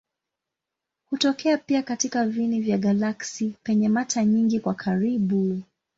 Hutokea 1.09 1.57
pia 1.57 1.83
katika 1.83 2.25
viini 2.25 2.61
vya 2.61 2.77
galaksi 2.77 3.55
penye 3.63 3.89
mata 3.89 4.23
nyingi 4.25 4.59
kwa 4.59 4.73
karibu. 4.73 5.61